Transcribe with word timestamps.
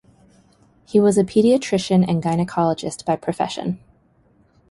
He 0.87 0.99
was 0.99 1.15
a 1.19 1.23
pediatrician 1.23 2.03
and 2.09 2.23
gynecologist 2.23 3.05
by 3.05 3.17
profession. 3.17 3.77